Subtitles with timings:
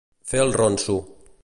[0.31, 0.97] Fer el ronso.